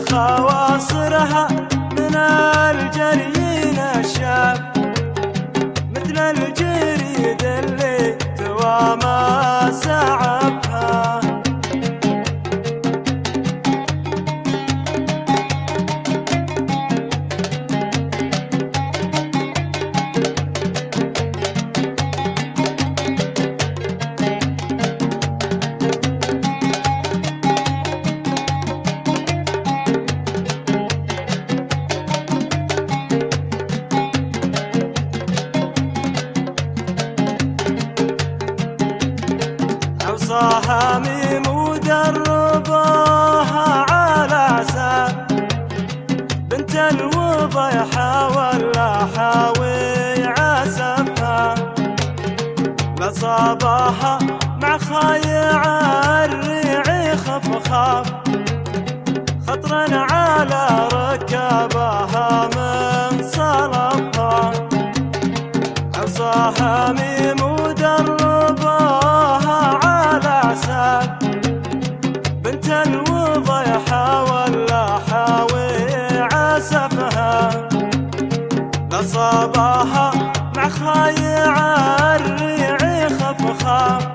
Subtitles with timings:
[0.00, 1.48] خواصرها
[1.98, 4.60] من الجري نشاف
[5.90, 8.96] مثل الجريد اللي توى
[40.82, 42.84] عصاها ميم ودربوها
[43.90, 45.06] على عسى
[46.50, 51.54] بنت الوضيحة ولا حاوي عسفها
[53.00, 54.18] لصابها
[54.62, 55.62] مع خايع
[56.24, 58.06] الريع خف خاف
[59.48, 62.81] خطرا على ركابها من
[79.52, 80.10] لصابها
[80.56, 84.08] مع خايع الريع خف خاف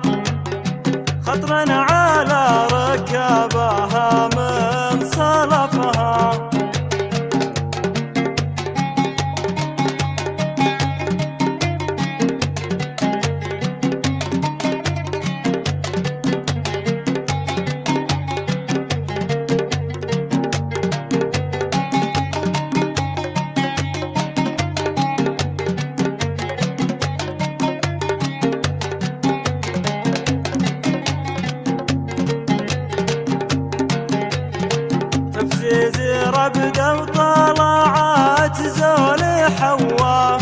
[36.47, 39.23] ربده وطلعت زول
[39.59, 40.41] حواف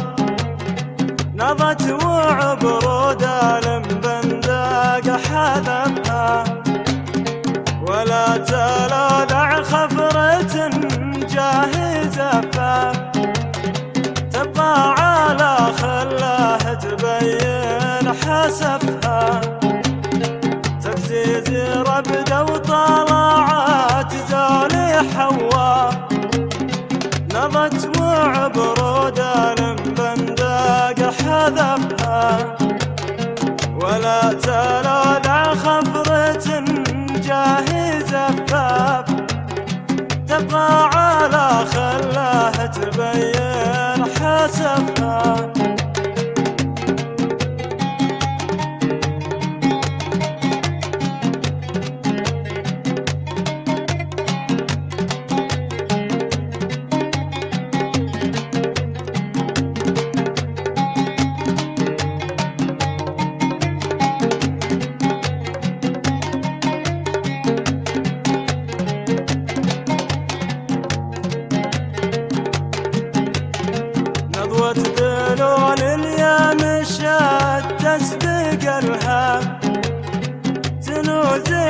[1.35, 3.25] نضت وعبرود
[4.03, 6.43] بندق حذفها.
[7.87, 9.04] ولا تلالع
[34.25, 36.63] ولا تلالع خفرة
[37.25, 39.05] جاهزة فاف
[40.27, 44.94] تبقى على خله تبين حسفها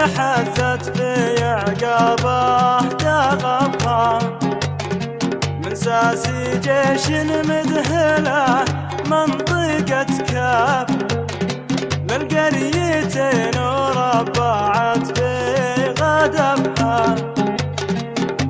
[0.06, 4.20] حست في عقابه تغفى.
[5.66, 7.10] من ساسي جيش
[7.50, 8.66] مذهله
[9.06, 10.88] منطقة كاف.
[12.10, 15.34] للقريتين وربعت في
[16.00, 17.16] غدفها.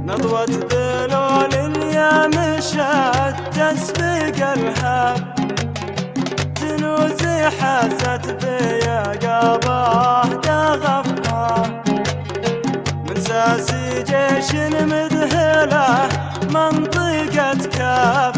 [0.05, 5.35] نضوة ذلول اليوم مشات تسبق الهاب
[6.55, 10.44] تنوزي حست في عقابه
[13.45, 14.51] ساسي جيش
[14.91, 16.09] مذهله
[16.49, 18.35] منطقة كاف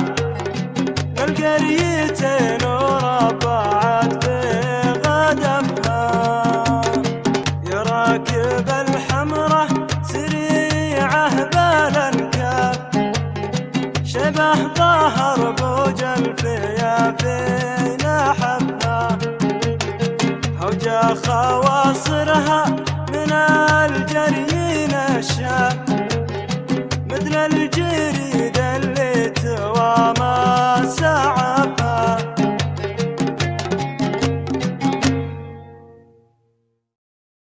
[1.18, 4.27] للقريتين وربعت